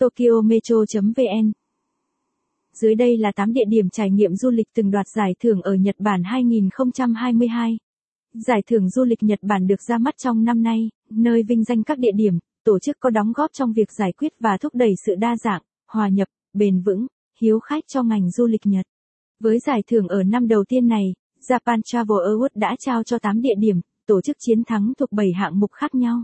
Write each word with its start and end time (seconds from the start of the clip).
tokyometro.vn 0.00 1.52
Dưới 2.74 2.94
đây 2.94 3.16
là 3.16 3.32
8 3.36 3.52
địa 3.52 3.64
điểm 3.68 3.90
trải 3.90 4.10
nghiệm 4.10 4.36
du 4.36 4.50
lịch 4.50 4.66
từng 4.74 4.90
đoạt 4.90 5.06
giải 5.08 5.34
thưởng 5.42 5.62
ở 5.62 5.74
Nhật 5.74 5.96
Bản 5.98 6.22
2022. 6.24 7.78
Giải 8.34 8.62
thưởng 8.66 8.88
du 8.88 9.04
lịch 9.04 9.22
Nhật 9.22 9.38
Bản 9.42 9.66
được 9.66 9.82
ra 9.88 9.98
mắt 9.98 10.14
trong 10.18 10.44
năm 10.44 10.62
nay, 10.62 10.88
nơi 11.10 11.42
vinh 11.42 11.64
danh 11.64 11.82
các 11.82 11.98
địa 11.98 12.12
điểm, 12.14 12.38
tổ 12.64 12.78
chức 12.78 12.96
có 13.00 13.10
đóng 13.10 13.32
góp 13.32 13.50
trong 13.52 13.72
việc 13.72 13.92
giải 13.98 14.12
quyết 14.12 14.32
và 14.40 14.56
thúc 14.60 14.74
đẩy 14.74 14.90
sự 15.06 15.14
đa 15.14 15.36
dạng, 15.36 15.62
hòa 15.88 16.08
nhập, 16.08 16.28
bền 16.52 16.82
vững, 16.82 17.06
hiếu 17.40 17.60
khách 17.60 17.84
cho 17.88 18.02
ngành 18.02 18.30
du 18.30 18.46
lịch 18.46 18.66
Nhật. 18.66 18.86
Với 19.40 19.58
giải 19.58 19.82
thưởng 19.86 20.08
ở 20.08 20.22
năm 20.22 20.48
đầu 20.48 20.64
tiên 20.68 20.86
này, 20.86 21.14
Japan 21.48 21.80
Travel 21.84 22.18
Award 22.18 22.48
đã 22.54 22.76
trao 22.78 23.02
cho 23.02 23.18
8 23.18 23.40
địa 23.40 23.54
điểm, 23.58 23.80
tổ 24.06 24.20
chức 24.20 24.36
chiến 24.40 24.64
thắng 24.64 24.92
thuộc 24.98 25.12
7 25.12 25.32
hạng 25.32 25.60
mục 25.60 25.72
khác 25.72 25.94
nhau. 25.94 26.22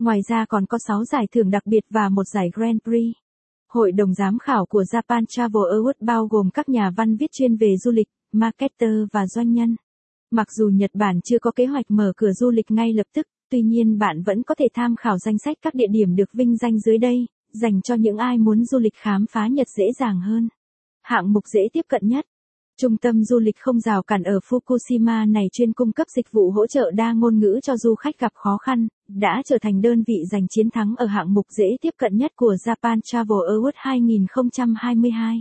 Ngoài 0.00 0.20
ra 0.28 0.46
còn 0.48 0.66
có 0.66 0.78
6 0.78 1.04
giải 1.04 1.26
thưởng 1.32 1.50
đặc 1.50 1.66
biệt 1.66 1.84
và 1.90 2.08
một 2.08 2.24
giải 2.24 2.50
Grand 2.54 2.78
Prix. 2.84 3.12
Hội 3.68 3.92
đồng 3.92 4.14
giám 4.14 4.38
khảo 4.38 4.66
của 4.66 4.82
Japan 4.82 5.24
Travel 5.28 5.62
Award 5.62 5.92
bao 6.00 6.26
gồm 6.26 6.50
các 6.50 6.68
nhà 6.68 6.90
văn 6.96 7.16
viết 7.16 7.32
chuyên 7.32 7.56
về 7.56 7.76
du 7.76 7.90
lịch, 7.90 8.08
marketer 8.32 8.90
và 9.12 9.26
doanh 9.26 9.52
nhân. 9.52 9.76
Mặc 10.30 10.46
dù 10.52 10.68
Nhật 10.68 10.90
Bản 10.94 11.20
chưa 11.24 11.38
có 11.38 11.50
kế 11.50 11.66
hoạch 11.66 11.84
mở 11.88 12.12
cửa 12.16 12.32
du 12.32 12.50
lịch 12.50 12.70
ngay 12.70 12.92
lập 12.92 13.06
tức, 13.14 13.26
tuy 13.50 13.62
nhiên 13.62 13.98
bạn 13.98 14.22
vẫn 14.22 14.42
có 14.42 14.54
thể 14.54 14.68
tham 14.74 14.96
khảo 14.96 15.18
danh 15.18 15.38
sách 15.38 15.56
các 15.62 15.74
địa 15.74 15.88
điểm 15.90 16.16
được 16.16 16.32
vinh 16.32 16.56
danh 16.56 16.78
dưới 16.78 16.98
đây, 16.98 17.26
dành 17.52 17.82
cho 17.82 17.94
những 17.94 18.16
ai 18.16 18.38
muốn 18.38 18.64
du 18.64 18.78
lịch 18.78 18.94
khám 18.94 19.26
phá 19.30 19.46
Nhật 19.46 19.68
dễ 19.68 19.84
dàng 19.98 20.20
hơn. 20.20 20.48
Hạng 21.02 21.32
mục 21.32 21.44
dễ 21.46 21.60
tiếp 21.72 21.84
cận 21.88 22.08
nhất. 22.08 22.24
Trung 22.80 22.96
tâm 22.96 23.24
du 23.24 23.38
lịch 23.38 23.56
không 23.58 23.80
rào 23.80 24.02
cản 24.02 24.22
ở 24.22 24.38
Fukushima 24.48 25.32
này 25.32 25.44
chuyên 25.52 25.72
cung 25.72 25.92
cấp 25.92 26.06
dịch 26.16 26.32
vụ 26.32 26.50
hỗ 26.50 26.66
trợ 26.66 26.90
đa 26.90 27.12
ngôn 27.12 27.38
ngữ 27.38 27.60
cho 27.62 27.76
du 27.76 27.94
khách 27.94 28.18
gặp 28.18 28.32
khó 28.34 28.56
khăn, 28.56 28.88
đã 29.08 29.42
trở 29.46 29.58
thành 29.62 29.80
đơn 29.80 30.02
vị 30.06 30.14
giành 30.30 30.48
chiến 30.48 30.70
thắng 30.70 30.94
ở 30.96 31.06
hạng 31.06 31.34
mục 31.34 31.46
dễ 31.50 31.76
tiếp 31.80 31.90
cận 31.98 32.16
nhất 32.16 32.32
của 32.36 32.56
Japan 32.64 33.00
Travel 33.04 33.38
Award 33.48 33.72
2022. 33.74 35.40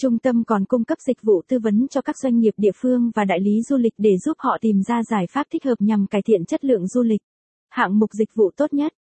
Trung 0.00 0.18
tâm 0.18 0.44
còn 0.44 0.64
cung 0.64 0.84
cấp 0.84 0.98
dịch 1.06 1.22
vụ 1.22 1.42
tư 1.48 1.58
vấn 1.62 1.86
cho 1.90 2.00
các 2.00 2.16
doanh 2.18 2.38
nghiệp 2.38 2.54
địa 2.56 2.72
phương 2.76 3.10
và 3.14 3.24
đại 3.24 3.40
lý 3.40 3.62
du 3.62 3.76
lịch 3.76 3.94
để 3.98 4.18
giúp 4.18 4.36
họ 4.38 4.58
tìm 4.60 4.82
ra 4.88 5.02
giải 5.10 5.26
pháp 5.30 5.46
thích 5.52 5.64
hợp 5.64 5.76
nhằm 5.78 6.06
cải 6.06 6.22
thiện 6.22 6.44
chất 6.44 6.64
lượng 6.64 6.86
du 6.86 7.02
lịch. 7.02 7.20
Hạng 7.68 7.98
mục 7.98 8.10
dịch 8.12 8.34
vụ 8.34 8.50
tốt 8.56 8.72
nhất. 8.72 8.92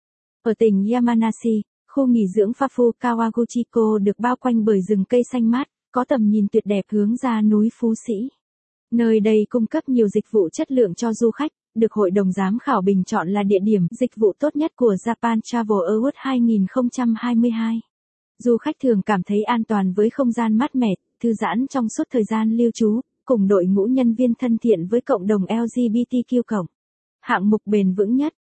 Ở 0.43 0.53
tỉnh 0.59 0.85
Yamanashi, 0.93 1.61
khu 1.87 2.07
nghỉ 2.07 2.27
dưỡng 2.35 2.51
Fafu 2.51 2.91
Kawaguchiko 3.01 3.97
được 3.97 4.19
bao 4.19 4.35
quanh 4.35 4.65
bởi 4.65 4.81
rừng 4.81 5.05
cây 5.05 5.21
xanh 5.31 5.51
mát, 5.51 5.67
có 5.97 6.05
tầm 6.05 6.29
nhìn 6.29 6.47
tuyệt 6.51 6.65
đẹp 6.65 6.85
hướng 6.91 7.15
ra 7.15 7.41
núi 7.41 7.69
Phú 7.79 7.93
Sĩ. 8.07 8.29
Nơi 8.91 9.19
đây 9.19 9.47
cung 9.49 9.67
cấp 9.67 9.89
nhiều 9.89 10.07
dịch 10.07 10.25
vụ 10.31 10.49
chất 10.49 10.71
lượng 10.71 10.95
cho 10.95 11.13
du 11.13 11.31
khách, 11.31 11.51
được 11.75 11.93
Hội 11.93 12.11
đồng 12.11 12.31
Giám 12.31 12.59
khảo 12.59 12.81
bình 12.81 13.03
chọn 13.03 13.29
là 13.29 13.43
địa 13.43 13.59
điểm 13.63 13.87
dịch 13.99 14.11
vụ 14.15 14.33
tốt 14.39 14.55
nhất 14.55 14.71
của 14.75 14.95
Japan 15.05 15.39
Travel 15.43 15.77
Award 15.77 16.11
2022. 16.15 17.81
Du 18.39 18.57
khách 18.57 18.75
thường 18.83 19.01
cảm 19.01 19.23
thấy 19.23 19.43
an 19.43 19.63
toàn 19.63 19.93
với 19.93 20.09
không 20.09 20.31
gian 20.31 20.57
mát 20.57 20.75
mẻ, 20.75 20.93
thư 21.23 21.33
giãn 21.33 21.67
trong 21.67 21.89
suốt 21.89 22.03
thời 22.11 22.23
gian 22.23 22.57
lưu 22.57 22.71
trú, 22.73 23.01
cùng 23.25 23.47
đội 23.47 23.65
ngũ 23.65 23.85
nhân 23.85 24.13
viên 24.13 24.33
thân 24.33 24.57
thiện 24.57 24.87
với 24.87 25.01
cộng 25.01 25.27
đồng 25.27 25.45
LGBTQ 25.45 26.41
cộng. 26.47 26.65
Hạng 27.21 27.49
mục 27.49 27.61
bền 27.65 27.93
vững 27.93 28.15
nhất. 28.15 28.33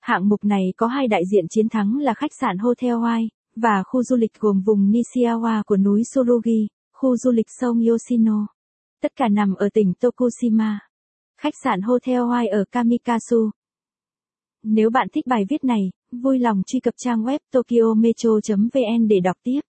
Hạng 0.00 0.28
mục 0.28 0.44
này 0.44 0.72
có 0.76 0.86
hai 0.86 1.08
đại 1.08 1.22
diện 1.32 1.44
chiến 1.50 1.68
thắng 1.68 1.98
là 1.98 2.14
khách 2.14 2.32
sạn 2.40 2.58
Hotel 2.58 2.90
Hawaii 2.90 3.28
và 3.56 3.82
khu 3.86 4.02
du 4.02 4.16
lịch 4.16 4.40
gồm 4.40 4.60
vùng 4.60 4.90
Nishiawa 4.90 5.62
của 5.66 5.76
núi 5.76 6.02
Surugi, 6.14 6.68
khu 6.94 7.16
du 7.16 7.30
lịch 7.30 7.46
sông 7.60 7.80
Yoshino. 7.88 8.46
Tất 9.02 9.12
cả 9.16 9.28
nằm 9.28 9.54
ở 9.54 9.68
tỉnh 9.74 9.92
Tokushima. 10.00 10.78
Khách 11.40 11.54
sạn 11.64 11.82
Hotel 11.82 12.16
Hawaii 12.16 12.50
ở 12.50 12.64
Kamikasu. 12.70 13.50
Nếu 14.62 14.90
bạn 14.90 15.08
thích 15.12 15.26
bài 15.26 15.44
viết 15.48 15.64
này, 15.64 15.90
vui 16.12 16.38
lòng 16.38 16.62
truy 16.66 16.80
cập 16.80 16.94
trang 16.96 17.22
web 17.24 17.38
tokyometro.vn 17.52 19.08
để 19.08 19.20
đọc 19.20 19.36
tiếp. 19.42 19.60